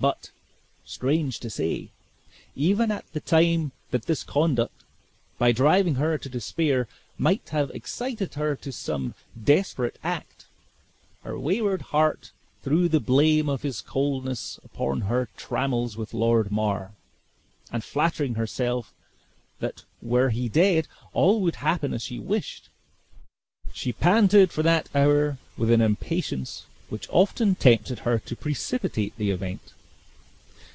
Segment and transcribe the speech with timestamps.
[0.00, 0.30] But,
[0.84, 1.88] strange to say,
[2.54, 4.84] even at the time that this conduct,
[5.38, 6.86] by driving her to despair,
[7.18, 10.46] might have excited her to some desperate act,
[11.24, 12.30] her wayward heart
[12.62, 16.92] threw the blame of his coldness upon her trammels with Lord Mar,
[17.72, 18.94] and flattering herself
[19.58, 22.68] that were he dead, all would happen as she wished,
[23.72, 29.32] she panted for that hour with an impatience which often tempted her to precipitate the
[29.32, 29.74] event.